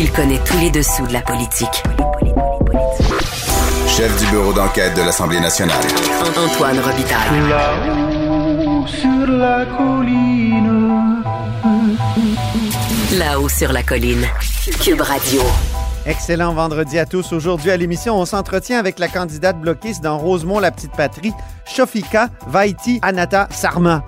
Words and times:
Il 0.00 0.12
connaît 0.12 0.38
tous 0.44 0.56
les 0.58 0.70
dessous 0.70 1.08
de 1.08 1.12
la 1.12 1.22
politique. 1.22 1.82
Chef 3.88 4.16
du 4.20 4.30
bureau 4.30 4.52
d'enquête 4.52 4.94
de 4.94 5.02
l'Assemblée 5.02 5.40
nationale. 5.40 5.82
Antoine 6.36 6.78
Robitaille. 6.78 7.48
Là-haut 7.48 8.86
sur 8.86 9.26
la 9.26 9.66
colline. 9.76 11.22
Là-haut 13.18 13.48
sur 13.48 13.72
la 13.72 13.82
colline. 13.82 14.24
Cube 14.80 15.00
Radio. 15.00 15.42
Excellent 16.06 16.54
vendredi 16.54 16.96
à 17.00 17.04
tous. 17.04 17.32
Aujourd'hui 17.32 17.72
à 17.72 17.76
l'émission, 17.76 18.20
on 18.20 18.24
s'entretient 18.24 18.78
avec 18.78 19.00
la 19.00 19.08
candidate 19.08 19.60
bloquiste 19.60 20.04
dans 20.04 20.16
Rosemont, 20.16 20.60
la 20.60 20.70
petite 20.70 20.92
patrie, 20.92 21.32
Shofika 21.66 22.28
Vaiti 22.46 23.00
Anata 23.02 23.48
Sarma. 23.50 24.04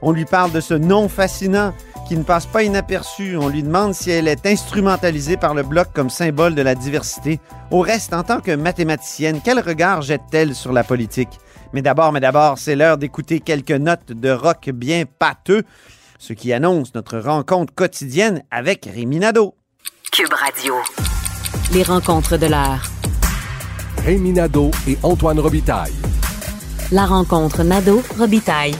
On 0.00 0.12
lui 0.12 0.24
parle 0.24 0.52
de 0.52 0.60
ce 0.62 0.72
nom 0.72 1.10
fascinant 1.10 1.74
qui 2.04 2.16
ne 2.16 2.22
passe 2.22 2.46
pas 2.46 2.62
inaperçu. 2.62 3.36
On 3.36 3.48
lui 3.48 3.62
demande 3.62 3.94
si 3.94 4.10
elle 4.10 4.28
est 4.28 4.46
instrumentalisée 4.46 5.36
par 5.36 5.54
le 5.54 5.62
bloc 5.62 5.88
comme 5.92 6.10
symbole 6.10 6.54
de 6.54 6.62
la 6.62 6.74
diversité. 6.74 7.40
Au 7.70 7.80
reste, 7.80 8.12
en 8.12 8.22
tant 8.22 8.40
que 8.40 8.54
mathématicienne, 8.54 9.40
quel 9.44 9.60
regard 9.60 10.02
jette-t-elle 10.02 10.54
sur 10.54 10.72
la 10.72 10.84
politique? 10.84 11.40
Mais 11.72 11.82
d'abord, 11.82 12.12
mais 12.12 12.20
d'abord, 12.20 12.58
c'est 12.58 12.76
l'heure 12.76 12.98
d'écouter 12.98 13.40
quelques 13.40 13.72
notes 13.72 14.12
de 14.12 14.30
rock 14.30 14.70
bien 14.72 15.04
pâteux, 15.18 15.64
ce 16.18 16.32
qui 16.32 16.52
annonce 16.52 16.94
notre 16.94 17.18
rencontre 17.18 17.74
quotidienne 17.74 18.42
avec 18.50 18.88
Rémi 18.92 19.18
Nadeau. 19.18 19.54
Cube 20.12 20.32
Radio. 20.32 20.74
Les 21.72 21.82
rencontres 21.82 22.36
de 22.36 22.46
l'heure. 22.46 22.82
Rémi 24.04 24.32
Nadeau 24.32 24.70
et 24.86 24.96
Antoine 25.02 25.40
Robitaille. 25.40 25.94
La 26.92 27.06
rencontre 27.06 27.64
Nadeau-Robitaille. 27.64 28.76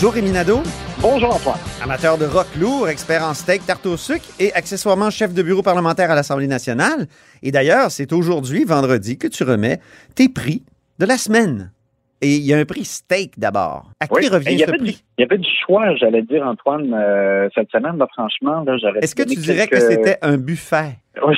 Bonjour 0.00 0.14
Rémi 0.14 0.30
Nadeau. 0.30 0.62
Bonjour 1.02 1.34
Antoine. 1.34 1.58
Amateur 1.82 2.16
de 2.16 2.24
rock 2.24 2.46
lourd, 2.58 2.88
expert 2.88 3.22
en 3.22 3.34
steak, 3.34 3.66
tarte 3.66 3.84
au 3.84 3.98
sucre 3.98 4.24
et 4.40 4.50
accessoirement 4.54 5.10
chef 5.10 5.34
de 5.34 5.42
bureau 5.42 5.60
parlementaire 5.60 6.10
à 6.10 6.14
l'Assemblée 6.14 6.46
nationale. 6.46 7.06
Et 7.42 7.50
d'ailleurs, 7.50 7.90
c'est 7.90 8.10
aujourd'hui, 8.14 8.64
vendredi, 8.64 9.18
que 9.18 9.28
tu 9.28 9.44
remets 9.44 9.78
tes 10.14 10.30
prix 10.30 10.62
de 10.98 11.04
la 11.04 11.18
semaine. 11.18 11.70
Et 12.22 12.36
il 12.36 12.46
y 12.46 12.54
a 12.54 12.56
un 12.56 12.64
prix 12.64 12.86
steak 12.86 13.38
d'abord. 13.38 13.90
À 14.00 14.06
qui 14.06 14.26
revient 14.30 14.58
ce 14.58 14.70
prix? 14.70 15.04
Il 15.18 15.20
y 15.20 15.24
avait 15.24 15.36
du 15.36 15.50
choix, 15.66 15.94
j'allais 15.96 16.22
dire, 16.22 16.46
Antoine, 16.46 16.94
euh, 16.94 17.50
cette 17.54 17.70
semaine, 17.70 17.98
là, 17.98 18.06
franchement. 18.10 18.64
Là, 18.64 18.78
j'aurais 18.78 19.00
Est-ce 19.00 19.14
que 19.14 19.22
tu 19.22 19.38
dirais 19.38 19.68
que 19.68 19.80
c'était 19.80 20.16
un 20.22 20.38
buffet? 20.38 20.96
Oui, 21.22 21.36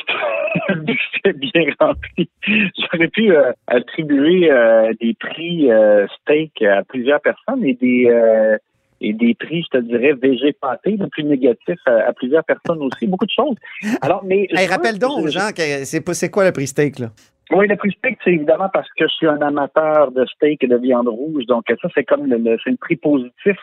c'était 1.15 1.33
bien 1.39 1.65
rempli. 1.81 2.29
J'aurais 2.47 3.09
pu 3.09 3.35
euh, 3.35 3.53
attribuer 3.67 4.51
euh, 4.51 4.93
des 5.01 5.15
prix 5.15 5.71
euh, 5.71 6.07
steak 6.21 6.63
à 6.63 6.83
plusieurs 6.85 7.21
personnes 7.21 7.65
et 7.65 7.75
des 7.75 8.57
et 9.05 9.13
des 9.13 9.35
prix, 9.35 9.65
je 9.65 9.79
te 9.79 9.83
dirais, 9.83 10.13
végé 10.13 10.53
pâté, 10.53 10.97
le 10.97 11.09
plus 11.09 11.25
négatif 11.25 11.77
à, 11.87 12.07
à 12.09 12.13
plusieurs 12.13 12.45
personnes 12.45 12.81
aussi. 12.83 13.09
Beaucoup 13.09 13.27
de 13.27 13.33
choses. 13.33 13.57
Alors, 14.01 14.23
mais 14.25 14.47
Hey, 14.51 14.69
rappelle 14.69 14.97
donc 15.01 15.19
aux 15.19 15.27
je- 15.27 15.33
gens 15.33 15.49
que 15.57 15.85
c'est 16.15 16.31
quoi 16.31 16.45
le 16.45 16.53
prix 16.53 16.69
steak, 16.69 17.01
là? 17.01 17.09
Oui, 17.51 17.67
le 17.67 17.75
prix 17.77 17.91
steak, 17.99 18.19
c'est 18.23 18.31
évidemment 18.33 18.69
parce 18.73 18.87
que 18.97 19.05
je 19.09 19.13
suis 19.13 19.27
un 19.27 19.43
amateur 19.43 20.13
de 20.13 20.25
steak 20.27 20.63
et 20.63 20.69
de 20.69 20.77
viande 20.77 21.09
rouge. 21.09 21.45
Donc, 21.47 21.65
ça, 21.69 21.89
c'est 21.97 22.05
comme 22.05 22.27
le, 22.27 22.37
le- 22.39 22.57
c'est 22.63 22.71
le 22.71 22.77
prix 22.77 22.95
positif. 22.97 23.57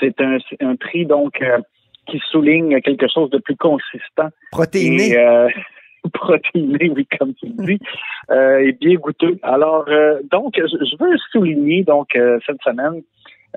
C'est 0.00 0.14
un, 0.20 0.76
prix, 0.76 1.04
donc, 1.04 1.38
qui 2.06 2.18
souligne 2.30 2.80
quelque 2.80 3.06
chose 3.12 3.28
de 3.30 3.38
plus 3.38 3.56
consistant. 3.56 4.28
Protéiné. 4.52 5.10
Et, 5.10 5.18
euh, 5.18 5.48
protéiné, 6.12 6.90
oui, 6.94 7.06
comme 7.18 7.34
tu 7.34 7.46
le 7.46 7.64
dis, 7.64 7.78
euh, 8.30 8.58
et 8.58 8.72
bien 8.72 8.94
goûteux. 8.94 9.38
Alors, 9.42 9.84
euh, 9.88 10.20
donc, 10.30 10.54
je, 10.56 10.96
veux 11.04 11.16
souligner, 11.30 11.84
donc, 11.84 12.14
euh, 12.16 12.38
cette 12.46 12.60
semaine, 12.62 13.02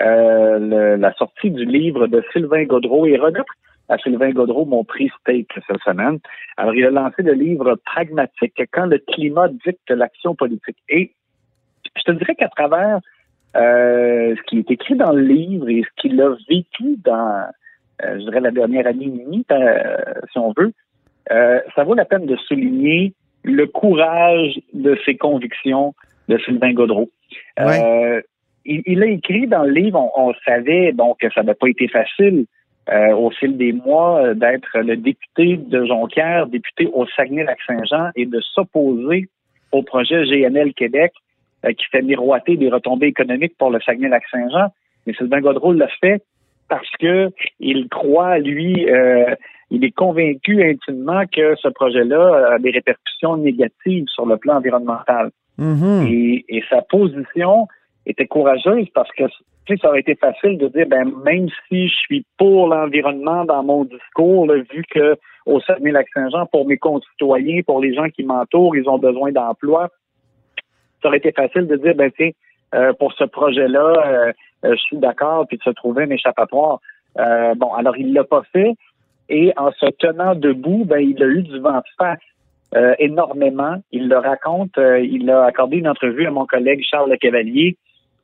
euh, 0.01 0.97
la 0.97 1.13
sortie 1.13 1.51
du 1.51 1.65
livre 1.65 2.07
de 2.07 2.23
Sylvain 2.33 2.65
Godreau 2.65 3.05
et 3.05 3.17
remettre 3.17 3.53
à 3.87 3.97
Sylvain 3.97 4.31
Godreau 4.31 4.65
mon 4.65 4.83
prix 4.83 5.11
steak 5.21 5.49
cette 5.67 5.81
semaine. 5.81 6.19
Alors, 6.57 6.75
il 6.75 6.85
a 6.85 6.91
lancé 6.91 7.21
le 7.21 7.33
livre 7.33 7.75
Pragmatique 7.85 8.61
quand 8.71 8.87
le 8.87 8.97
climat 8.97 9.47
dicte 9.47 9.89
l'action 9.89 10.35
politique. 10.35 10.77
Et 10.89 11.13
je 11.95 12.03
te 12.03 12.11
dirais 12.11 12.35
qu'à 12.35 12.49
travers 12.49 12.99
euh, 13.55 14.35
ce 14.35 14.41
qui 14.43 14.59
est 14.59 14.71
écrit 14.71 14.95
dans 14.95 15.13
le 15.13 15.21
livre 15.21 15.69
et 15.69 15.83
ce 15.83 16.01
qu'il 16.01 16.19
a 16.19 16.35
vécu 16.49 16.97
dans, 17.05 17.47
euh, 18.03 18.19
je 18.19 18.25
dirais, 18.25 18.41
la 18.41 18.51
dernière 18.51 18.87
année 18.87 19.05
et 19.05 19.09
demie, 19.09 19.45
si 20.31 20.37
on 20.37 20.53
veut, 20.57 20.73
euh, 21.31 21.59
ça 21.75 21.83
vaut 21.83 21.95
la 21.95 22.05
peine 22.05 22.25
de 22.25 22.35
souligner 22.35 23.13
le 23.43 23.67
courage 23.67 24.59
de 24.73 24.97
ses 25.05 25.15
convictions 25.17 25.93
de 26.27 26.37
Sylvain 26.39 26.73
Godreau. 26.73 27.09
Ouais. 27.59 27.79
Euh, 27.83 28.21
il, 28.65 28.81
il 28.85 29.03
a 29.03 29.07
écrit 29.07 29.47
dans 29.47 29.63
le 29.63 29.71
livre, 29.71 29.99
on, 29.99 30.29
on 30.29 30.33
savait 30.45 30.91
donc 30.91 31.19
que 31.19 31.31
ça 31.31 31.41
n'avait 31.41 31.55
pas 31.55 31.67
été 31.69 31.87
facile 31.87 32.45
euh, 32.91 33.15
au 33.15 33.31
fil 33.31 33.57
des 33.57 33.73
mois 33.73 34.21
euh, 34.21 34.33
d'être 34.35 34.77
le 34.77 34.95
député 34.95 35.57
de 35.57 35.85
Jonquière, 35.85 36.47
député 36.47 36.87
au 36.93 37.07
Saguenay-Lac-Saint-Jean 37.07 38.09
et 38.15 38.25
de 38.27 38.39
s'opposer 38.41 39.27
au 39.71 39.81
projet 39.81 40.23
GNL 40.25 40.73
Québec 40.73 41.11
euh, 41.65 41.73
qui 41.73 41.85
fait 41.85 42.03
miroiter 42.03 42.57
des 42.57 42.69
retombées 42.69 43.07
économiques 43.07 43.57
pour 43.57 43.71
le 43.71 43.79
Saguenay-Lac-Saint-Jean. 43.81 44.67
Mais 45.07 45.13
Sylvain 45.13 45.41
Godreau 45.41 45.73
l'a 45.73 45.87
fait 45.99 46.21
parce 46.69 46.89
que 46.99 47.31
il 47.59 47.89
croit, 47.89 48.37
lui, 48.37 48.87
euh, 48.89 49.35
il 49.71 49.83
est 49.83 49.91
convaincu 49.91 50.63
intimement 50.63 51.23
que 51.31 51.55
ce 51.55 51.67
projet-là 51.69 52.53
a 52.53 52.59
des 52.59 52.71
répercussions 52.71 53.37
négatives 53.37 54.05
sur 54.07 54.25
le 54.25 54.37
plan 54.37 54.57
environnemental. 54.57 55.31
Mhm. 55.57 56.07
Et, 56.07 56.45
et 56.49 56.63
sa 56.69 56.81
position 56.81 57.67
était 58.05 58.27
courageuse 58.27 58.87
parce 58.93 59.11
que 59.13 59.23
tu 59.65 59.73
sais, 59.73 59.81
ça 59.81 59.89
aurait 59.89 60.01
été 60.01 60.15
facile 60.15 60.57
de 60.59 60.67
dire 60.67 60.85
ben 60.87 61.11
même 61.23 61.47
si 61.67 61.87
je 61.87 61.95
suis 61.95 62.25
pour 62.37 62.67
l'environnement 62.67 63.45
dans 63.45 63.63
mon 63.63 63.83
discours, 63.83 64.45
là, 64.45 64.61
vu 64.71 64.83
que 64.91 65.17
au 65.47 65.59
Saguenay-Lac-Saint-Jean, 65.61 66.45
pour 66.47 66.67
mes 66.67 66.77
concitoyens, 66.77 67.61
pour 67.65 67.79
les 67.79 67.93
gens 67.93 68.09
qui 68.09 68.23
m'entourent, 68.23 68.75
ils 68.75 68.87
ont 68.87 68.99
besoin 68.99 69.31
d'emploi, 69.31 69.89
ça 71.01 71.07
aurait 71.07 71.17
été 71.17 71.31
facile 71.31 71.67
de 71.67 71.77
dire 71.77 71.95
ben 71.95 72.11
tiens, 72.15 72.31
euh, 72.75 72.93
pour 72.93 73.13
ce 73.13 73.23
projet-là, 73.23 73.93
euh, 74.05 74.33
euh, 74.65 74.75
je 74.75 74.81
suis 74.81 74.97
d'accord, 74.97 75.47
puis 75.47 75.57
de 75.57 75.63
se 75.63 75.69
trouver 75.71 76.03
un 76.03 76.09
échappatoire. 76.09 76.79
Euh, 77.17 77.55
bon, 77.55 77.73
alors 77.73 77.97
il 77.97 78.13
l'a 78.13 78.23
pas 78.23 78.43
fait, 78.51 78.73
et 79.29 79.53
en 79.57 79.71
se 79.71 79.85
tenant 79.97 80.35
debout, 80.35 80.85
ben 80.85 80.99
il 80.99 81.21
a 81.21 81.27
eu 81.27 81.41
du 81.43 81.59
vent 81.59 81.77
de 81.77 81.83
face 81.97 82.19
euh, 82.75 82.93
énormément. 82.99 83.77
Il 83.91 84.07
le 84.09 84.17
raconte. 84.17 84.77
euh, 84.77 84.99
il 84.99 85.29
a 85.29 85.45
accordé 85.45 85.77
une 85.77 85.87
entrevue 85.87 86.27
à 86.27 86.31
mon 86.31 86.45
collègue 86.45 86.83
Charles 86.83 87.09
Le 87.09 87.17
Cavalier 87.17 87.77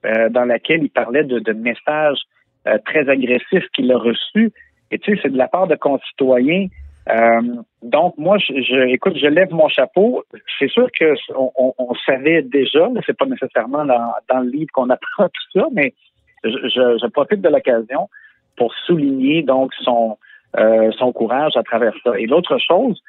euh, 0.06 0.30
dans 0.30 0.46
laquelle 0.46 0.84
il 0.84 0.90
parlait 0.90 1.24
de, 1.24 1.40
de 1.40 1.54
messages 1.54 2.22
euh, 2.68 2.78
très 2.86 3.10
agressifs 3.10 3.68
qu'il 3.74 3.92
a 3.92 3.98
reçus. 3.98 4.52
Et 4.92 5.00
tu 5.00 5.16
sais, 5.16 5.22
c'est 5.24 5.32
de 5.32 5.38
la 5.38 5.48
part 5.48 5.68
de 5.68 5.76
concitoyens. 5.76 6.68
Euh, 7.10 7.42
donc 7.82 8.16
moi, 8.18 8.38
je, 8.38 8.54
je, 8.62 8.88
écoute, 8.90 9.18
je 9.18 9.28
lève 9.28 9.52
mon 9.52 9.70
chapeau. 9.70 10.24
C'est 10.60 10.70
sûr 10.70 10.88
que 10.92 11.14
on, 11.36 11.52
on, 11.58 11.74
on 11.80 11.94
savait 12.06 12.44
déjà, 12.44 12.88
c'est 13.06 13.18
pas 13.18 13.26
nécessairement 13.26 13.86
dans, 13.86 14.12
dans 14.30 14.40
le 14.42 14.50
livre 14.50 14.70
qu'on 14.74 14.90
apprend 14.90 15.26
tout 15.54 15.60
ça, 15.60 15.68
mais 15.74 15.94
je, 16.44 16.50
je 17.02 17.08
profite 17.08 17.42
de 17.42 17.50
l'occasion 17.50 18.10
pour 18.58 18.74
souligner 18.86 19.42
donc 19.44 19.74
son 19.82 20.18
euh, 20.58 20.92
son 20.98 21.12
courage 21.12 21.56
à 21.56 21.64
travers 21.64 21.94
ça. 22.04 22.20
Et 22.20 22.26
l'autre 22.26 22.58
chose, 22.58 23.02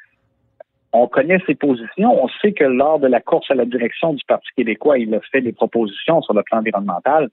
on 0.93 1.07
connaît 1.07 1.39
ses 1.47 1.55
positions. 1.55 2.23
On 2.23 2.27
sait 2.41 2.53
que 2.53 2.63
lors 2.63 2.99
de 2.99 3.07
la 3.07 3.19
course 3.19 3.49
à 3.49 3.55
la 3.55 3.65
direction 3.65 4.13
du 4.13 4.23
Parti 4.25 4.47
québécois, 4.55 4.99
il 4.99 5.13
a 5.13 5.19
fait 5.31 5.41
des 5.41 5.51
propositions 5.51 6.21
sur 6.21 6.33
le 6.33 6.43
plan 6.43 6.59
environnemental. 6.59 7.29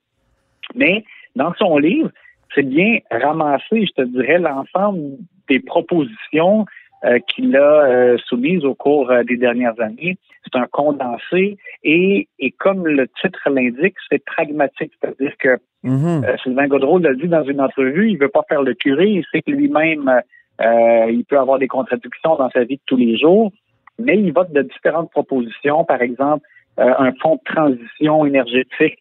Mais 0.75 1.05
dans 1.35 1.53
son 1.55 1.77
livre, 1.77 2.09
c'est 2.53 2.63
bien 2.63 2.99
ramassé, 3.09 3.85
je 3.85 3.93
te 3.93 4.01
dirais, 4.01 4.39
l'ensemble 4.39 5.17
des 5.47 5.59
propositions 5.59 6.65
euh, 7.03 7.19
qu'il 7.27 7.55
a 7.55 7.85
euh, 7.85 8.17
soumises 8.25 8.65
au 8.65 8.75
cours 8.75 9.09
euh, 9.09 9.23
des 9.23 9.37
dernières 9.37 9.79
années. 9.79 10.17
C'est 10.43 10.59
un 10.59 10.67
condensé 10.67 11.57
et, 11.83 12.27
et 12.39 12.51
comme 12.51 12.87
le 12.87 13.07
titre 13.21 13.49
l'indique, 13.49 13.95
c'est 14.09 14.23
pragmatique. 14.23 14.91
C'est-à-dire 14.99 15.35
que 15.37 15.57
Mhm. 15.83 16.23
euh, 16.23 16.37
Sylvain 16.43 16.67
Godreau 16.67 16.99
l'a 16.99 17.13
dit 17.13 17.27
dans 17.27 17.43
une 17.43 17.61
entrevue, 17.61 18.11
il 18.11 18.17
veut 18.17 18.29
pas 18.29 18.43
faire 18.47 18.61
le 18.61 18.73
curé, 18.73 19.07
il 19.07 19.25
sait 19.31 19.41
que 19.41 19.51
lui-même, 19.51 20.21
euh, 20.61 21.05
il 21.09 21.25
peut 21.25 21.39
avoir 21.39 21.57
des 21.57 21.67
contradictions 21.67 22.35
dans 22.35 22.49
sa 22.51 22.63
vie 22.63 22.75
de 22.75 22.81
tous 22.85 22.97
les 22.97 23.17
jours, 23.17 23.51
mais 23.97 24.17
il 24.17 24.31
vote 24.31 24.51
de 24.51 24.61
différentes 24.61 25.11
propositions, 25.11 25.83
par 25.83 26.01
exemple, 26.01 26.45
euh, 26.79 26.93
un 26.97 27.11
fonds 27.21 27.35
de 27.35 27.53
transition 27.53 28.25
énergétique 28.25 28.97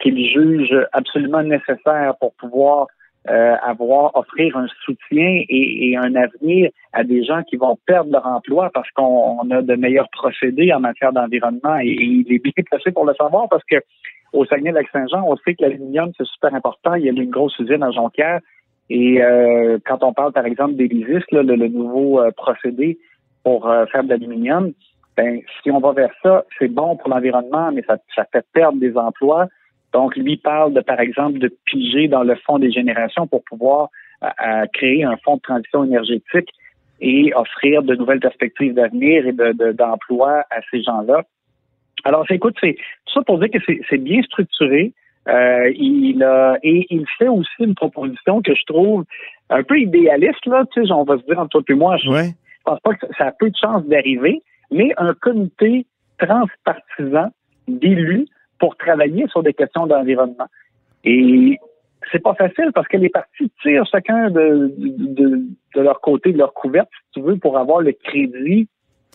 qu'il 0.00 0.24
juge 0.26 0.74
absolument 0.92 1.42
nécessaire 1.42 2.14
pour 2.18 2.32
pouvoir 2.34 2.86
euh, 3.30 3.54
avoir, 3.62 4.16
offrir 4.16 4.56
un 4.56 4.66
soutien 4.84 5.44
et, 5.48 5.90
et 5.90 5.96
un 5.96 6.14
avenir 6.16 6.70
à 6.92 7.04
des 7.04 7.24
gens 7.24 7.42
qui 7.44 7.56
vont 7.56 7.78
perdre 7.86 8.10
leur 8.10 8.26
emploi 8.26 8.70
parce 8.74 8.90
qu'on 8.90 9.38
on 9.40 9.50
a 9.52 9.62
de 9.62 9.74
meilleurs 9.76 10.08
procédés 10.10 10.72
en 10.72 10.80
matière 10.80 11.12
d'environnement 11.12 11.78
et, 11.78 11.86
et 11.86 12.04
il 12.04 12.32
est 12.32 12.42
bien 12.42 12.52
placé 12.68 12.90
pour 12.90 13.06
le 13.06 13.14
savoir 13.14 13.48
parce 13.48 13.62
que 13.64 13.76
au 14.32 14.44
Saguenay-Lac-Saint-Jean, 14.44 15.24
on 15.26 15.36
sait 15.36 15.54
que 15.54 15.62
l'aluminium, 15.62 16.10
c'est 16.16 16.26
super 16.26 16.54
important. 16.54 16.94
Il 16.94 17.04
y 17.04 17.08
a 17.08 17.12
une 17.12 17.30
grosse 17.30 17.58
usine 17.58 17.82
à 17.82 17.90
Jonquière. 17.90 18.40
Et 18.90 19.22
euh, 19.22 19.78
quand 19.86 20.02
on 20.02 20.12
parle, 20.12 20.32
par 20.32 20.46
exemple, 20.46 20.74
là, 20.76 21.42
le, 21.42 21.54
le 21.54 21.68
nouveau 21.68 22.20
euh, 22.20 22.30
procédé 22.36 22.98
pour 23.44 23.68
euh, 23.68 23.86
faire 23.86 24.04
de 24.04 24.08
l'aluminium, 24.08 24.72
ben, 25.16 25.40
si 25.62 25.70
on 25.70 25.78
va 25.78 25.92
vers 25.92 26.12
ça, 26.22 26.44
c'est 26.58 26.68
bon 26.68 26.96
pour 26.96 27.10
l'environnement, 27.10 27.70
mais 27.72 27.82
ça, 27.82 27.98
ça 28.14 28.24
fait 28.32 28.44
perdre 28.52 28.78
des 28.78 28.96
emplois. 28.96 29.46
Donc, 29.92 30.16
lui 30.16 30.38
parle 30.38 30.72
de, 30.72 30.80
par 30.80 31.00
exemple, 31.00 31.38
de 31.38 31.54
piger 31.66 32.08
dans 32.08 32.22
le 32.22 32.34
fonds 32.46 32.58
des 32.58 32.70
générations 32.70 33.26
pour 33.26 33.44
pouvoir 33.44 33.88
euh, 34.22 34.66
créer 34.72 35.04
un 35.04 35.16
fonds 35.18 35.36
de 35.36 35.42
transition 35.42 35.84
énergétique 35.84 36.48
et 37.00 37.32
offrir 37.34 37.82
de 37.82 37.94
nouvelles 37.94 38.20
perspectives 38.20 38.74
d'avenir 38.74 39.26
et 39.26 39.32
d'emploi 39.32 40.38
de, 40.38 40.56
à 40.56 40.60
ces 40.70 40.82
gens-là. 40.82 41.24
Alors, 42.04 42.24
écoute, 42.30 42.56
c'est 42.60 42.76
tout 43.06 43.14
ça 43.14 43.22
pour 43.22 43.38
dire 43.38 43.50
que 43.50 43.58
c'est 43.88 43.98
bien 43.98 44.22
structuré. 44.22 44.92
Euh, 45.28 45.70
il 45.76 46.22
a, 46.24 46.56
et 46.62 46.86
il 46.90 47.04
fait 47.16 47.28
aussi 47.28 47.48
une 47.60 47.76
proposition 47.76 48.42
que 48.42 48.54
je 48.54 48.64
trouve 48.64 49.04
un 49.50 49.62
peu 49.62 49.78
idéaliste, 49.78 50.44
là, 50.46 50.64
tu 50.72 50.84
sais, 50.84 50.92
on 50.92 51.04
va 51.04 51.18
se 51.18 51.24
dire 51.24 51.38
entre 51.38 51.60
toi 51.60 51.74
et 51.74 51.78
moi, 51.78 51.96
je 51.98 52.08
pense 52.64 52.80
pas 52.80 52.94
que 52.94 53.06
ça 53.16 53.26
a 53.26 53.32
peu 53.32 53.50
de 53.50 53.56
chance 53.56 53.84
d'arriver, 53.86 54.40
mais 54.70 54.92
un 54.96 55.14
comité 55.14 55.86
transpartisan 56.18 57.30
d'élus 57.68 58.26
pour 58.58 58.76
travailler 58.76 59.26
sur 59.28 59.42
des 59.42 59.52
questions 59.52 59.86
d'environnement. 59.86 60.46
Et 61.04 61.58
c'est 62.10 62.22
pas 62.22 62.34
facile 62.34 62.70
parce 62.74 62.88
que 62.88 62.96
les 62.96 63.08
partis 63.08 63.50
tirent 63.62 63.86
chacun 63.90 64.30
de, 64.30 64.72
de, 64.78 65.42
de, 65.74 65.80
leur 65.80 66.00
côté, 66.00 66.32
de 66.32 66.38
leur 66.38 66.52
couverte, 66.54 66.88
si 67.12 67.20
tu 67.20 67.26
veux, 67.26 67.36
pour 67.36 67.58
avoir 67.58 67.80
le 67.80 67.92
crédit 67.92 68.68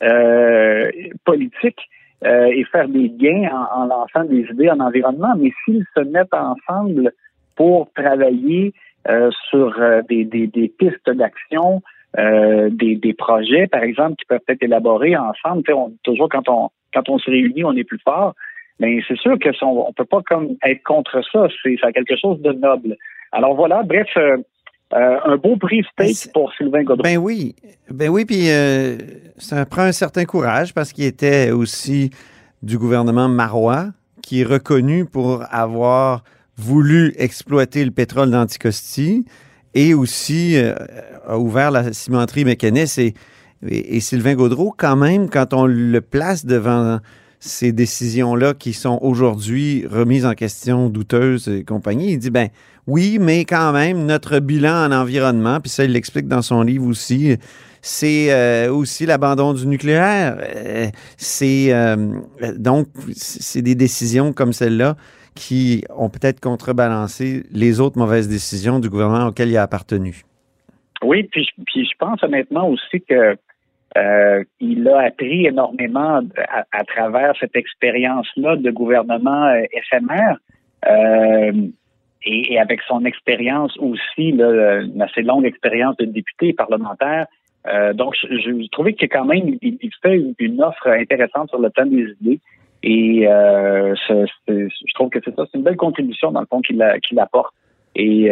euh, 0.03 0.89
politique 1.25 1.79
euh, 2.25 2.45
et 2.47 2.63
faire 2.65 2.87
des 2.87 3.09
gains 3.09 3.49
en, 3.73 3.85
lançant 3.85 4.23
des 4.23 4.41
idées 4.51 4.69
en 4.69 4.79
environnement. 4.79 5.33
Mais 5.37 5.51
s'ils 5.63 5.85
se 5.95 6.01
mettent 6.01 6.33
ensemble 6.33 7.11
pour 7.55 7.91
travailler 7.93 8.73
euh, 9.07 9.29
sur 9.49 9.73
des, 10.09 10.25
des, 10.25 10.67
pistes 10.77 11.09
d'action, 11.09 11.81
des, 12.15 13.15
projets, 13.17 13.67
par 13.67 13.83
exemple, 13.83 14.15
qui 14.15 14.25
peuvent 14.25 14.39
être 14.47 14.63
élaborés 14.63 15.15
ensemble, 15.15 15.63
toujours 16.03 16.29
quand 16.29 16.47
on 16.49 16.69
quand 16.93 17.09
on 17.09 17.19
se 17.19 17.29
réunit, 17.29 17.63
on 17.63 17.75
est 17.75 17.83
plus 17.83 17.99
fort. 17.99 18.33
Mais 18.79 18.99
c'est 19.07 19.17
sûr 19.17 19.37
que 19.39 19.49
on, 19.63 19.91
peut 19.93 20.05
pas 20.05 20.21
comme 20.21 20.55
être 20.63 20.83
contre 20.83 21.21
ça. 21.31 21.47
C'est 21.63 21.77
quelque 21.93 22.15
chose 22.15 22.39
de 22.41 22.51
noble. 22.53 22.95
Alors 23.31 23.55
voilà, 23.55 23.83
bref, 23.83 24.07
euh, 24.17 24.37
euh, 24.93 25.17
un 25.25 25.37
beau 25.37 25.57
prix 25.57 25.83
steak 25.91 26.31
pour 26.33 26.53
Sylvain 26.53 26.83
Godreau. 26.83 27.03
Ben 27.03 27.17
oui, 27.17 27.55
ben 27.91 28.09
oui, 28.09 28.25
puis 28.25 28.49
euh, 28.49 28.97
ça 29.37 29.65
prend 29.65 29.83
un 29.83 29.91
certain 29.91 30.25
courage 30.25 30.73
parce 30.73 30.93
qu'il 30.93 31.03
était 31.03 31.51
aussi 31.51 32.09
du 32.63 32.77
gouvernement 32.77 33.27
marois, 33.27 33.87
qui 34.21 34.41
est 34.41 34.45
reconnu 34.45 35.05
pour 35.05 35.43
avoir 35.51 36.23
voulu 36.57 37.13
exploiter 37.17 37.85
le 37.85 37.91
pétrole 37.91 38.31
d'Anticosti 38.31 39.25
et 39.73 39.93
aussi 39.93 40.57
a 41.27 41.37
ouvert 41.37 41.69
la 41.69 41.93
cimenterie 41.93 42.45
mécaniste 42.45 42.97
et, 42.97 43.13
et, 43.67 43.99
Sylvain 43.99 44.33
Gaudreau, 44.33 44.73
quand 44.75 44.95
même, 44.95 45.29
quand 45.29 45.53
on 45.53 45.65
le 45.65 46.01
place 46.01 46.45
devant 46.45 46.99
ces 47.39 47.71
décisions-là 47.71 48.53
qui 48.53 48.73
sont 48.73 48.97
aujourd'hui 49.01 49.85
remises 49.85 50.25
en 50.25 50.33
question, 50.33 50.89
douteuses 50.89 51.47
et 51.47 51.63
compagnie. 51.63 52.13
Il 52.13 52.19
dit, 52.19 52.31
ben 52.31 52.49
oui, 52.87 53.17
mais 53.19 53.43
quand 53.43 53.73
même, 53.73 54.05
notre 54.05 54.39
bilan 54.39 54.87
en 54.87 54.91
environnement, 54.93 55.59
puis 55.59 55.69
ça, 55.69 55.83
il 55.83 55.91
l'explique 55.91 56.27
dans 56.27 56.41
son 56.41 56.61
livre 56.61 56.85
aussi, 56.87 57.37
c'est 57.81 58.31
euh, 58.31 58.71
aussi 58.71 59.05
l'abandon 59.05 59.53
du 59.53 59.67
nucléaire. 59.67 60.37
Euh, 60.39 60.87
c'est 61.17 61.73
euh, 61.73 61.95
donc, 62.57 62.87
c'est 63.11 63.61
des 63.61 63.75
décisions 63.75 64.31
comme 64.31 64.53
celle-là 64.53 64.95
qui 65.35 65.83
ont 65.95 66.09
peut-être 66.09 66.39
contrebalancé 66.39 67.43
les 67.51 67.79
autres 67.79 67.99
mauvaises 67.99 68.29
décisions 68.29 68.79
du 68.79 68.89
gouvernement 68.89 69.27
auquel 69.27 69.49
il 69.49 69.57
a 69.57 69.63
appartenu. 69.63 70.23
Oui, 71.03 71.23
puis, 71.23 71.47
je 71.75 71.97
pense 71.99 72.23
honnêtement 72.23 72.69
aussi 72.69 73.01
que 73.01 73.37
il 74.59 74.87
a 74.87 75.07
appris 75.07 75.47
énormément 75.47 76.21
à, 76.71 76.83
travers 76.83 77.33
cette 77.39 77.55
expérience-là 77.55 78.55
de 78.55 78.69
gouvernement 78.69 79.51
éphémère 79.71 80.37
et, 82.27 82.59
avec 82.59 82.81
son 82.87 83.05
expérience 83.05 83.77
aussi, 83.77 84.31
là, 84.31 84.81
une 84.81 85.01
assez 85.01 85.21
longue 85.21 85.45
expérience 85.45 85.95
de 85.97 86.05
député 86.05 86.53
parlementaire. 86.53 87.27
donc, 87.93 88.15
je, 88.21 88.69
trouvais 88.71 88.93
que 88.93 89.05
quand 89.05 89.25
même, 89.25 89.57
il, 89.61 89.91
fait 90.01 90.21
une, 90.39 90.61
offre 90.61 90.87
intéressante 90.87 91.49
sur 91.49 91.59
le 91.59 91.69
plan 91.69 91.85
des 91.85 92.15
idées. 92.21 92.39
Et 92.83 93.23
je 93.27 94.93
trouve 94.93 95.09
que 95.09 95.19
c'est 95.23 95.35
ça, 95.35 95.45
c'est 95.51 95.57
une 95.57 95.63
belle 95.63 95.77
contribution 95.77 96.31
dans 96.31 96.41
le 96.41 96.47
fond 96.47 96.61
qu'il 96.61 97.19
apporte. 97.19 97.53
Et 97.95 98.29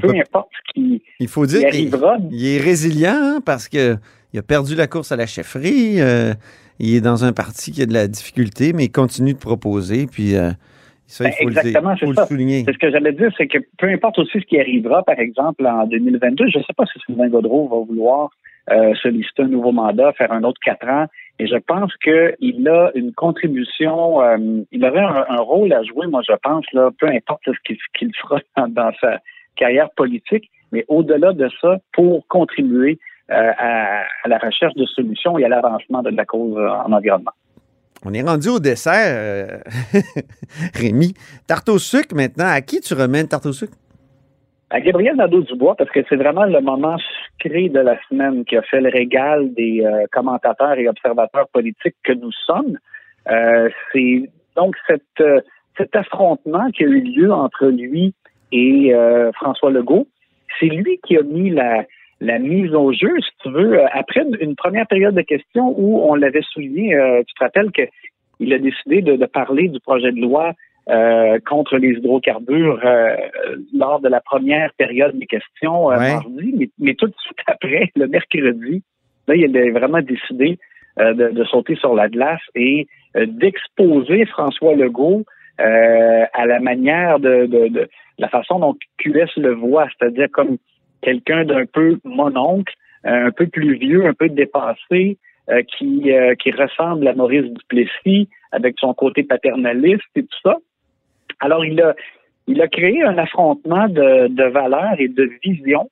peu 0.00 0.10
importe 0.10 0.48
ce 0.52 0.72
qui, 0.72 1.02
il 1.20 1.28
faut 1.28 1.46
dire 1.46 1.66
arrivera. 1.66 2.16
Il 2.30 2.46
est 2.46 2.60
résilient 2.60 3.14
hein, 3.14 3.40
parce 3.44 3.68
que 3.68 3.96
il 4.34 4.38
a 4.38 4.42
perdu 4.42 4.74
la 4.74 4.88
course 4.88 5.12
à 5.12 5.16
la 5.16 5.26
chefferie. 5.26 6.00
Euh, 6.00 6.34
il 6.80 6.96
est 6.96 7.00
dans 7.00 7.24
un 7.24 7.32
parti 7.32 7.70
qui 7.70 7.82
a 7.82 7.86
de 7.86 7.94
la 7.94 8.08
difficulté, 8.08 8.72
mais 8.72 8.86
il 8.86 8.90
continue 8.90 9.32
de 9.32 9.38
proposer. 9.38 10.08
Puis 10.08 10.34
euh, 10.34 10.50
ça, 11.06 11.24
il 11.24 11.28
ben, 11.28 11.32
faut, 11.32 11.48
Exactement, 11.48 11.94
le, 12.00 12.26
souligner. 12.26 12.64
C'est 12.64 12.72
ce 12.72 12.78
que 12.78 12.90
j'allais 12.90 13.12
dire, 13.12 13.30
c'est 13.36 13.46
que 13.46 13.58
peu 13.78 13.88
importe 13.88 14.18
aussi 14.18 14.40
ce 14.40 14.46
qui 14.46 14.58
arrivera, 14.58 15.02
par 15.02 15.18
exemple, 15.18 15.66
en 15.66 15.86
2022, 15.86 16.46
je 16.48 16.58
ne 16.58 16.62
sais 16.64 16.72
pas 16.76 16.84
si 16.86 16.98
Sylvain 17.06 17.28
Godreau 17.28 17.68
va 17.68 17.76
vouloir 17.86 18.30
euh, 18.70 18.94
solliciter 18.94 19.42
un 19.42 19.48
nouveau 19.48 19.72
mandat, 19.72 20.12
faire 20.12 20.32
un 20.32 20.42
autre 20.44 20.58
quatre 20.64 20.88
ans. 20.88 21.06
Et 21.38 21.46
je 21.46 21.56
pense 21.56 21.92
qu'il 21.96 22.68
a 22.68 22.90
une 22.94 23.12
contribution, 23.12 24.20
il 24.70 24.84
aurait 24.84 25.00
un, 25.00 25.40
rôle 25.40 25.72
à 25.72 25.82
jouer, 25.82 26.06
moi 26.06 26.22
je 26.26 26.34
pense, 26.42 26.64
là, 26.72 26.90
peu 26.98 27.08
importe 27.08 27.42
ce 27.46 27.74
qu'il 27.98 28.14
fera 28.14 28.38
dans 28.68 28.92
sa 29.00 29.18
carrière 29.56 29.90
politique, 29.96 30.50
mais 30.72 30.84
au-delà 30.88 31.32
de 31.32 31.48
ça, 31.60 31.78
pour 31.92 32.26
contribuer 32.28 32.98
euh, 33.30 33.52
à, 33.58 34.04
la 34.26 34.38
recherche 34.38 34.74
de 34.74 34.84
solutions 34.86 35.38
et 35.38 35.44
à 35.44 35.48
l'avancement 35.48 36.02
de 36.02 36.10
la 36.10 36.24
cause 36.24 36.56
en 36.56 36.92
environnement. 36.92 37.32
On 38.04 38.12
est 38.12 38.22
rendu 38.22 38.48
au 38.48 38.60
dessert, 38.60 38.92
euh, 39.06 39.58
Rémi. 40.74 41.14
Tarte 41.46 41.68
au 41.70 41.78
sucre 41.78 42.14
maintenant. 42.14 42.46
À 42.46 42.60
qui 42.60 42.80
tu 42.80 42.92
remènes 42.92 43.28
tarte 43.28 43.46
au 43.46 43.52
sucre? 43.52 43.72
À 44.70 44.80
Gabriel 44.80 45.16
Nadeau-Dubois, 45.16 45.74
parce 45.76 45.90
que 45.90 46.00
c'est 46.08 46.16
vraiment 46.16 46.44
le 46.44 46.60
moment 46.60 46.96
sucré 46.98 47.68
de 47.68 47.80
la 47.80 47.96
semaine 48.08 48.44
qui 48.44 48.56
a 48.56 48.62
fait 48.62 48.80
le 48.80 48.90
régal 48.90 49.54
des 49.54 49.82
euh, 49.84 50.06
commentateurs 50.12 50.74
et 50.74 50.88
observateurs 50.88 51.48
politiques 51.48 51.96
que 52.02 52.12
nous 52.12 52.32
sommes. 52.32 52.76
c'est 53.92 54.30
donc 54.56 54.76
cet 54.86 55.96
affrontement 55.96 56.70
qui 56.72 56.84
a 56.84 56.86
eu 56.86 57.00
lieu 57.00 57.32
entre 57.32 57.66
lui 57.66 58.14
et 58.52 58.92
François 59.34 59.70
Legault. 59.70 60.06
C'est 60.60 60.66
lui 60.66 61.00
qui 61.04 61.16
a 61.16 61.22
mis 61.22 61.50
la, 61.50 61.84
la 62.24 62.38
mise 62.38 62.74
au 62.74 62.92
jeu, 62.92 63.14
si 63.20 63.30
tu 63.42 63.50
veux, 63.50 63.78
euh, 63.78 63.86
après 63.92 64.24
une 64.40 64.56
première 64.56 64.86
période 64.86 65.14
de 65.14 65.22
questions 65.22 65.74
où 65.76 66.00
on 66.10 66.14
l'avait 66.14 66.42
souligné, 66.52 66.94
euh, 66.94 67.22
tu 67.26 67.34
te 67.34 67.44
rappelles 67.44 67.70
qu'il 67.70 68.52
a 68.52 68.58
décidé 68.58 69.02
de, 69.02 69.26
parler 69.26 69.68
du 69.68 69.78
projet 69.80 70.10
de 70.10 70.20
loi 70.20 70.52
euh, 70.88 71.38
contre 71.46 71.76
les 71.76 71.90
hydrocarbures 71.90 72.80
lors 73.74 74.00
de 74.00 74.08
la 74.08 74.20
première 74.20 74.72
période 74.74 75.18
des 75.18 75.26
questions 75.26 75.88
mardi, 75.88 76.70
mais, 76.78 76.94
tout 76.94 77.06
de 77.06 77.14
suite 77.18 77.38
après, 77.46 77.90
le 77.94 78.06
mercredi, 78.06 78.82
là, 79.28 79.34
il 79.34 79.56
a 79.56 79.70
vraiment 79.70 80.00
décidé 80.00 80.58
de, 80.98 81.44
sauter 81.44 81.74
sur 81.76 81.94
la 81.94 82.08
glace 82.08 82.42
et 82.54 82.86
d'exposer 83.14 84.26
François 84.26 84.74
Legault 84.74 85.24
à 85.58 86.46
la 86.46 86.60
manière 86.60 87.18
de, 87.18 87.46
de, 87.46 87.88
la 88.18 88.28
façon 88.28 88.58
dont 88.60 88.76
QS 88.98 89.36
le 89.36 89.54
voit, 89.54 89.88
c'est-à-dire 89.98 90.28
comme 90.32 90.58
quelqu'un 91.04 91.44
d'un 91.44 91.66
peu 91.66 91.98
mononcle, 92.04 92.72
euh, 93.06 93.26
un 93.26 93.30
peu 93.30 93.46
plus 93.46 93.76
vieux, 93.76 94.06
un 94.06 94.14
peu 94.14 94.28
dépassé, 94.28 95.18
euh, 95.50 95.62
qui, 95.62 96.10
euh, 96.10 96.34
qui 96.34 96.50
ressemble 96.52 97.06
à 97.06 97.14
Maurice 97.14 97.52
Duplessis 97.52 98.28
avec 98.50 98.76
son 98.78 98.94
côté 98.94 99.22
paternaliste 99.22 100.02
et 100.16 100.22
tout 100.22 100.38
ça. 100.42 100.56
Alors, 101.40 101.64
il 101.66 101.80
a, 101.82 101.94
il 102.46 102.62
a 102.62 102.68
créé 102.68 103.02
un 103.02 103.18
affrontement 103.18 103.88
de, 103.88 104.28
de 104.28 104.44
valeurs 104.44 104.98
et 104.98 105.08
de 105.08 105.30
visions 105.42 105.90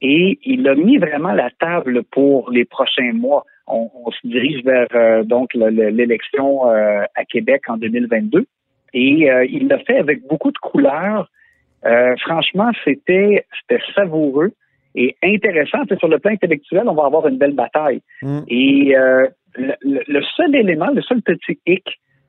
et 0.00 0.38
il 0.44 0.66
a 0.66 0.74
mis 0.74 0.96
vraiment 0.96 1.32
la 1.32 1.50
table 1.50 2.02
pour 2.04 2.50
les 2.50 2.64
prochains 2.64 3.12
mois. 3.12 3.44
On, 3.66 4.10
se 4.10 4.26
dirige 4.26 4.62
vers 4.62 5.24
donc 5.24 5.54
l'élection 5.54 6.66
à 6.66 7.24
Québec 7.24 7.62
en 7.68 7.78
2022 7.78 8.44
et 8.92 9.30
il 9.48 9.68
l'a 9.68 9.78
fait 9.78 9.96
avec 9.96 10.26
beaucoup 10.26 10.52
de 10.52 10.58
couleurs, 10.58 11.30
euh, 11.86 12.14
franchement, 12.18 12.70
c'était 12.84 13.46
c'était 13.60 13.82
savoureux 13.94 14.52
et 14.94 15.16
intéressant. 15.22 15.78
sur 15.98 16.08
le 16.08 16.18
plan 16.18 16.32
intellectuel, 16.32 16.84
on 16.86 16.94
va 16.94 17.04
avoir 17.06 17.26
une 17.26 17.38
belle 17.38 17.54
bataille. 17.54 18.00
Mm. 18.22 18.40
Et 18.48 18.96
euh, 18.96 19.26
le, 19.56 20.22
seul 20.36 20.54
élément, 20.54 20.90
le 20.94 21.02
seul 21.02 21.20
petit 21.22 21.58
hic, 21.66 21.84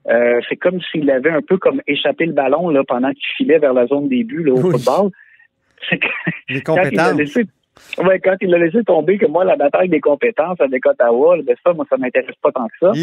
euh, 0.07 0.39
c'est 0.49 0.57
comme 0.57 0.79
s'il 0.91 1.09
avait 1.09 1.31
un 1.31 1.41
peu 1.41 1.57
comme 1.57 1.81
échappé 1.87 2.25
le 2.25 2.33
ballon 2.33 2.69
là, 2.69 2.83
pendant 2.87 3.11
qu'il 3.11 3.27
filait 3.37 3.59
vers 3.59 3.73
la 3.73 3.87
zone 3.87 4.09
des 4.09 4.23
buts 4.23 4.49
au 4.49 4.57
football. 4.57 5.11
C'est 5.89 6.61
quand 6.61 6.81
il 6.91 6.99
a 6.99 7.13
laissé 7.13 7.43
Ouais, 7.97 8.19
quand 8.19 8.37
il 8.39 8.55
a 8.55 8.57
laissé 8.57 8.83
tomber 8.85 9.17
que 9.17 9.25
moi, 9.25 9.43
la 9.43 9.57
bataille 9.57 9.89
des 9.89 9.99
compétences 9.99 10.59
avec 10.61 10.85
Ottawa, 10.85 11.35
ben 11.43 11.55
ça, 11.61 11.73
moi, 11.73 11.85
ça 11.89 11.97
m'intéresse 11.97 12.35
pas 12.41 12.51
tant 12.53 12.67
que 12.67 12.73
ça. 12.79 12.93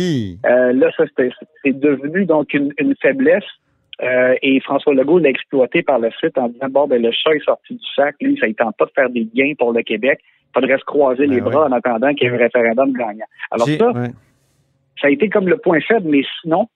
là, 0.73 0.91
ça, 0.97 1.05
c'est 1.63 1.79
devenu 1.79 2.25
donc 2.25 2.55
une 2.55 2.95
faiblesse 3.01 3.45
euh, 4.03 4.35
et 4.43 4.61
François 4.61 4.95
Legault 4.95 5.19
l'a 5.19 5.29
exploité 5.29 5.83
par 5.83 5.99
la 5.99 6.11
suite 6.13 6.39
en 6.39 6.49
disant 6.49 6.69
bon, 6.71 6.87
ben, 6.87 7.03
le 7.03 7.11
chat 7.13 7.35
est 7.35 7.45
sorti 7.45 7.75
du 7.75 7.87
sac, 7.95 8.17
lui, 8.21 8.39
ça 8.41 8.49
ne 8.49 8.53
tente 8.53 8.77
pas 8.77 8.87
de 8.87 8.93
faire 8.95 9.11
des 9.11 9.29
gains 9.35 9.53
pour 9.59 9.73
le 9.73 9.83
Québec. 9.83 10.21
Il 10.23 10.61
faudrait 10.61 10.79
se 10.79 10.85
croiser 10.85 11.27
les 11.27 11.41
ben 11.41 11.51
bras 11.51 11.67
en 11.67 11.73
attendant 11.73 12.13
qu'il 12.15 12.29
y 12.29 12.31
ait 12.31 12.35
un 12.35 12.39
référendum 12.39 12.93
gagnant. 12.93 13.27
Alors 13.51 13.67
ça, 13.67 13.93
ça 15.01 15.07
a 15.07 15.11
été 15.11 15.29
comme 15.29 15.49
le 15.49 15.57
point 15.57 15.81
faible, 15.81 16.09
mais 16.09 16.23
sinon, 16.41 16.69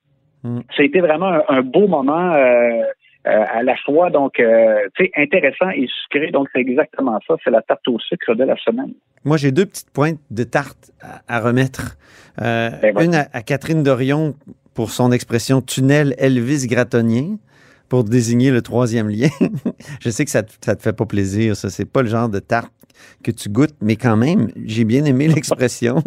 Mm. 0.46 0.60
ça 0.76 0.82
a 0.82 0.84
été 0.84 1.00
vraiment 1.00 1.26
un, 1.26 1.42
un 1.48 1.62
beau 1.62 1.88
moment 1.88 2.32
euh, 2.34 2.82
euh, 3.26 3.44
à 3.52 3.62
la 3.62 3.76
fois, 3.78 4.10
donc, 4.10 4.38
euh, 4.38 4.78
tu 4.96 5.04
sais, 5.04 5.10
intéressant 5.16 5.70
et 5.70 5.88
sucré. 6.02 6.30
Donc, 6.30 6.48
c'est 6.52 6.60
exactement 6.60 7.18
ça. 7.26 7.34
C'est 7.42 7.50
la 7.50 7.62
tarte 7.62 7.86
au 7.88 7.98
sucre 7.98 8.34
de 8.34 8.44
la 8.44 8.56
semaine. 8.56 8.92
Moi, 9.24 9.36
j'ai 9.36 9.50
deux 9.50 9.66
petites 9.66 9.90
pointes 9.92 10.20
de 10.30 10.44
tarte 10.44 10.92
à, 11.02 11.36
à 11.36 11.40
remettre. 11.40 11.96
Euh, 12.40 12.70
Ben, 12.80 13.00
une 13.00 13.14
à, 13.14 13.26
à 13.32 13.42
Catherine 13.42 13.82
Dorion 13.82 14.34
pour 14.76 14.92
son 14.92 15.10
expression 15.10 15.60
tunnel 15.60 16.14
Elvis 16.18 16.68
gratonnier 16.68 17.30
pour 17.88 18.04
désigner 18.04 18.50
le 18.52 18.62
troisième 18.62 19.08
lien. 19.08 19.28
Je 20.00 20.10
sais 20.10 20.24
que 20.24 20.30
ça 20.30 20.42
te, 20.44 20.52
ça 20.64 20.76
te 20.76 20.82
fait 20.82 20.92
pas 20.92 21.06
plaisir, 21.06 21.56
ça. 21.56 21.70
C'est 21.70 21.84
pas 21.84 22.02
le 22.02 22.08
genre 22.08 22.28
de 22.28 22.38
tarte 22.38 22.70
que 23.22 23.30
tu 23.30 23.48
goûtes, 23.48 23.74
mais 23.80 23.96
quand 23.96 24.16
même, 24.16 24.48
j'ai 24.64 24.84
bien 24.84 25.04
aimé 25.04 25.28
l'expression. 25.34 26.02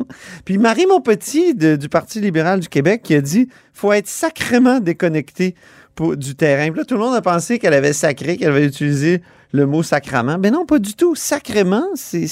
Puis 0.45 0.57
Marie 0.57 0.85
Montpetit 0.87 1.53
de- 1.55 1.75
du 1.75 1.89
Parti 1.89 2.19
libéral 2.21 2.59
du 2.61 2.69
Québec 2.69 3.01
qui 3.03 3.15
a 3.15 3.21
dit 3.21 3.47
faut 3.73 3.91
être 3.91 4.07
sacrément 4.07 4.79
déconnecté 4.79 5.55
pour- 5.95 6.15
du 6.15 6.35
terrain. 6.35 6.69
Puis 6.69 6.79
là, 6.79 6.85
tout 6.85 6.95
le 6.95 6.99
monde 7.01 7.15
a 7.15 7.21
pensé 7.21 7.59
qu'elle 7.59 7.73
avait 7.73 7.93
sacré, 7.93 8.37
qu'elle 8.37 8.51
avait 8.51 8.65
utilisé 8.65 9.21
le 9.51 9.65
mot 9.65 9.81
sacrament. 9.81 10.37
Ben 10.37 10.51
non, 10.53 10.65
pas 10.65 10.77
du 10.79 10.93
tout. 10.93 11.15
Sacrément, 11.15 11.85
c'est 11.95 12.27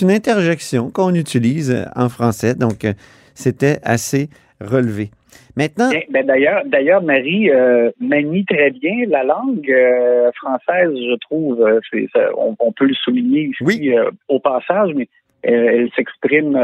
une 0.00 0.10
interjection 0.10 0.90
qu'on 0.90 1.14
utilise 1.14 1.84
en 1.96 2.08
français. 2.08 2.54
Donc, 2.54 2.84
euh, 2.84 2.94
c'était 3.34 3.80
assez 3.82 4.30
relevé. 4.60 5.10
Maintenant, 5.56 5.90
Bien, 5.90 6.00
ben, 6.10 6.26
d'ailleurs, 6.26 6.62
d'ailleurs, 6.66 7.02
Marie 7.02 7.50
euh, 7.50 7.90
manie 8.00 8.44
très 8.44 8.70
bien 8.70 9.06
la 9.08 9.24
langue 9.24 9.68
euh, 9.70 10.30
française, 10.36 10.90
je 10.94 11.16
trouve. 11.20 11.60
Euh, 11.62 11.80
ça- 12.12 12.30
on, 12.36 12.54
on 12.60 12.72
peut 12.72 12.86
le 12.86 12.94
souligner 12.94 13.42
ici 13.48 13.56
Oui. 13.62 13.90
euh, 13.96 14.10
au 14.28 14.38
passage, 14.40 14.90
mais 14.94 15.08
elle 15.42 15.90
s'exprime 15.96 16.58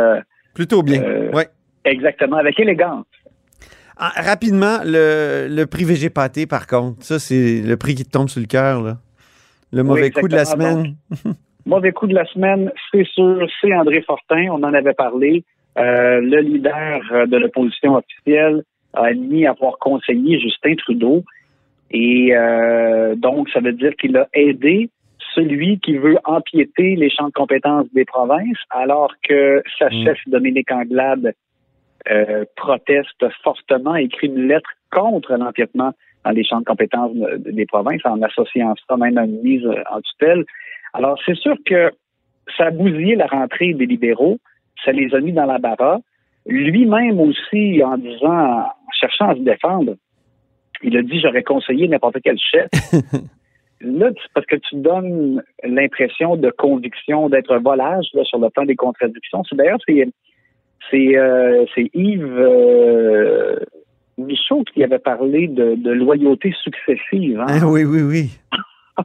plutôt 0.54 0.82
bien. 0.82 1.02
ouais. 1.32 1.48
exactement 1.84 2.36
avec 2.36 2.58
élégance. 2.58 3.04
Ah, 3.98 4.12
rapidement, 4.16 4.78
le, 4.84 5.46
le 5.50 5.66
prix 5.66 5.84
VG 5.84 6.08
Pâté, 6.10 6.46
par 6.46 6.66
contre, 6.66 7.04
ça, 7.04 7.18
c'est 7.18 7.60
le 7.60 7.76
prix 7.76 7.94
qui 7.94 8.04
te 8.04 8.10
tombe 8.10 8.28
sur 8.28 8.40
le 8.40 8.46
cœur. 8.46 8.82
là. 8.82 8.96
Le 9.72 9.82
mauvais 9.82 10.10
coup 10.10 10.26
de 10.26 10.34
la 10.34 10.44
semaine. 10.46 10.94
Mauvais 11.66 11.92
coup 11.92 12.06
de 12.06 12.14
la 12.14 12.24
semaine, 12.24 12.72
c'est 12.90 13.04
sûr, 13.04 13.46
c'est 13.60 13.74
André 13.74 14.00
Fortin. 14.02 14.46
On 14.50 14.62
en 14.64 14.72
avait 14.74 14.94
parlé. 14.94 15.44
Euh, 15.78 16.20
le 16.20 16.40
leader 16.40 17.00
euh, 17.12 17.26
de 17.26 17.36
l'opposition 17.36 17.94
officielle 17.94 18.62
a 18.94 19.06
admis 19.06 19.46
avoir 19.46 19.78
conseillé 19.78 20.40
Justin 20.40 20.74
Trudeau. 20.74 21.24
Et 21.92 22.30
euh, 22.36 23.14
donc, 23.14 23.48
ça 23.50 23.60
veut 23.60 23.72
dire 23.72 23.94
qu'il 23.96 24.16
a 24.16 24.28
aidé 24.34 24.90
celui 25.34 25.78
qui 25.78 25.96
veut 25.96 26.18
empiéter 26.24 26.96
les 26.96 27.08
champs 27.08 27.28
de 27.28 27.32
compétences 27.32 27.86
des 27.94 28.04
provinces, 28.04 28.58
alors 28.70 29.12
que 29.22 29.62
sa 29.78 29.88
Mm. 29.88 30.04
chef 30.04 30.18
Dominique 30.26 30.72
Anglade 30.72 31.34
euh, 32.10 32.44
proteste 32.56 33.24
fortement, 33.44 33.94
écrit 33.94 34.28
une 34.28 34.48
lettre 34.48 34.70
contre 34.90 35.34
l'empiètement 35.36 35.92
dans 36.24 36.30
les 36.32 36.44
champs 36.44 36.60
de 36.60 36.64
compétences 36.64 37.14
de- 37.14 37.50
des 37.50 37.66
provinces, 37.66 38.04
en 38.04 38.20
associant 38.22 38.74
ça 38.88 38.96
même 38.96 39.18
à 39.18 39.24
une 39.24 39.40
mise 39.42 39.66
en 39.66 40.00
tutelle. 40.00 40.44
Alors, 40.94 41.16
c'est 41.24 41.36
sûr 41.36 41.56
que 41.64 41.90
ça 42.56 42.66
a 42.66 42.70
bousillé 42.70 43.14
la 43.16 43.26
rentrée 43.26 43.74
des 43.74 43.86
libéraux, 43.86 44.38
ça 44.84 44.92
les 44.92 45.14
a 45.14 45.20
mis 45.20 45.32
dans 45.32 45.46
la 45.46 45.58
barra. 45.58 46.00
Lui-même 46.46 47.20
aussi, 47.20 47.82
en 47.84 47.98
disant, 47.98 48.60
en 48.60 48.92
cherchant 48.98 49.28
à 49.28 49.34
se 49.34 49.40
défendre, 49.40 49.96
il 50.82 50.96
a 50.96 51.02
dit 51.02 51.20
j'aurais 51.20 51.42
conseillé 51.42 51.88
n'importe 51.88 52.18
quel 52.22 52.38
chef. 52.38 52.68
Là, 53.82 54.10
parce 54.34 54.46
que 54.46 54.56
tu 54.56 54.76
donnes 54.76 55.42
l'impression 55.64 56.36
de 56.36 56.50
conviction, 56.50 57.30
d'être 57.30 57.56
volage 57.56 58.08
là, 58.12 58.24
sur 58.24 58.38
le 58.38 58.50
plan 58.50 58.66
des 58.66 58.76
contradictions. 58.76 59.42
C'est 59.48 59.56
d'ailleurs 59.56 59.78
c'est 59.86 60.06
c'est 60.90 61.16
euh, 61.16 61.64
Yves 61.94 62.36
euh, 62.38 63.56
Michaud 64.18 64.64
qui 64.74 64.84
avait 64.84 64.98
parlé 64.98 65.48
de, 65.48 65.76
de 65.76 65.90
loyauté 65.92 66.52
successive 66.62 67.40
hein, 67.40 67.46
Ah 67.48 67.66
oui, 67.66 67.84
oui, 67.84 68.02
oui. 68.02 68.30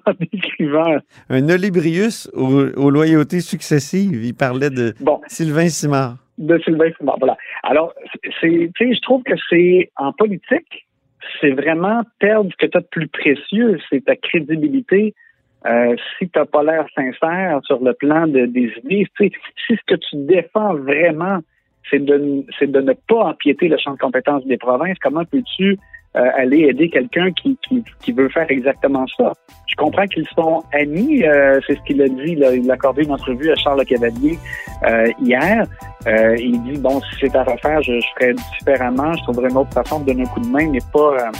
en. 0.59 0.99
Un 1.29 1.49
Olibrius 1.49 2.29
aux, 2.33 2.67
aux 2.77 2.89
loyautés 2.89 3.41
successives. 3.41 4.23
Il 4.23 4.33
parlait 4.33 4.69
de 4.69 4.93
Bon, 5.01 5.21
Sylvain 5.27 5.69
Simard. 5.69 6.17
de 6.37 6.57
Sylvain 6.59 6.91
Simard. 6.97 7.17
Voilà. 7.19 7.37
Alors, 7.63 7.93
c'est, 8.41 8.71
tu 8.75 8.87
sais, 8.87 8.93
je 8.93 9.01
trouve 9.01 9.23
que 9.23 9.33
c'est 9.49 9.91
en 9.97 10.11
politique, 10.13 10.87
c'est 11.41 11.51
vraiment 11.51 12.01
perdre 12.19 12.49
ce 12.51 12.65
que 12.65 12.69
tu 12.69 12.77
as 12.77 12.81
de 12.81 12.87
plus 12.87 13.07
précieux, 13.07 13.79
c'est 13.89 14.05
ta 14.05 14.15
crédibilité. 14.15 15.13
Euh, 15.65 15.95
si 16.19 16.29
tu 16.29 16.37
n'as 16.37 16.45
pas 16.45 16.63
l'air 16.63 16.85
sincère 16.93 17.59
sur 17.63 17.83
le 17.83 17.93
plan 17.93 18.27
de, 18.27 18.45
des 18.45 18.71
idées, 18.83 19.07
si 19.17 19.31
ce 19.67 19.81
que 19.87 19.95
tu 19.95 20.15
défends 20.27 20.75
vraiment, 20.75 21.39
c'est 21.89 22.03
de, 22.03 22.43
c'est 22.59 22.69
de 22.71 22.81
ne 22.81 22.93
pas 23.07 23.23
empiéter 23.31 23.67
le 23.67 23.77
champ 23.77 23.93
de 23.93 23.97
compétences 23.97 24.45
des 24.45 24.57
provinces, 24.57 24.97
comment 25.01 25.25
peux-tu 25.25 25.77
euh, 26.15 26.29
aller 26.35 26.61
aider 26.69 26.89
quelqu'un 26.89 27.31
qui, 27.31 27.57
qui, 27.67 27.83
qui 28.01 28.11
veut 28.11 28.29
faire 28.29 28.45
exactement 28.49 29.05
ça? 29.17 29.33
Je 29.67 29.75
comprends 29.75 30.05
qu'ils 30.07 30.27
sont 30.35 30.63
amis, 30.73 31.23
euh, 31.23 31.59
c'est 31.65 31.75
ce 31.75 31.81
qu'il 31.81 32.01
a 32.01 32.07
dit, 32.07 32.35
là, 32.35 32.53
il 32.53 32.69
a 32.69 32.75
accordé 32.75 33.03
une 33.03 33.11
entrevue 33.11 33.51
à 33.51 33.55
Charles 33.55 33.83
Cavalier 33.85 34.37
euh, 34.83 35.07
hier. 35.21 35.65
Euh, 36.07 36.35
il 36.37 36.61
dit 36.63 36.77
bon, 36.79 37.01
si 37.01 37.15
c'est 37.21 37.35
à 37.35 37.43
refaire, 37.43 37.81
je, 37.81 37.93
je 37.93 38.07
ferais 38.19 38.33
différemment, 38.59 39.13
je 39.13 39.23
trouverais 39.23 39.49
une 39.49 39.57
autre 39.57 39.73
façon 39.73 39.99
de 39.99 40.05
donner 40.05 40.23
un 40.23 40.27
coup 40.27 40.39
de 40.39 40.47
main, 40.47 40.69
mais 40.71 40.79
pas 40.93 40.99
euh, 40.99 41.31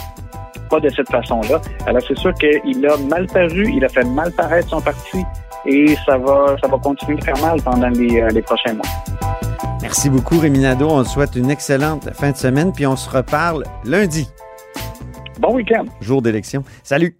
pas 0.68 0.80
de 0.80 0.88
cette 0.88 1.08
façon-là. 1.08 1.60
Alors 1.86 2.02
c'est 2.06 2.18
sûr 2.18 2.34
qu'il 2.34 2.86
a 2.86 2.96
mal 3.08 3.26
paru, 3.26 3.70
il 3.72 3.84
a 3.84 3.88
fait 3.88 4.04
mal 4.04 4.32
paraître 4.32 4.68
son 4.68 4.80
parti 4.80 5.22
et 5.64 5.94
ça 6.04 6.18
va 6.18 6.56
ça 6.60 6.68
va 6.68 6.78
continuer 6.78 7.16
de 7.16 7.24
faire 7.24 7.38
mal 7.40 7.62
pendant 7.62 7.88
les, 7.90 8.20
euh, 8.20 8.28
les 8.30 8.42
prochains 8.42 8.74
mois. 8.74 8.86
Merci 9.80 10.10
beaucoup, 10.10 10.40
Rémi 10.40 10.58
Nadeau. 10.58 10.88
On 10.90 11.04
te 11.04 11.08
souhaite 11.08 11.36
une 11.36 11.50
excellente 11.50 12.10
fin 12.14 12.32
de 12.32 12.36
semaine, 12.36 12.72
puis 12.72 12.86
on 12.88 12.96
se 12.96 13.08
reparle 13.08 13.62
lundi, 13.84 14.28
Bon 15.38 15.54
week-end. 15.54 15.84
jour 16.00 16.22
d'élection. 16.22 16.64
Salut! 16.82 17.16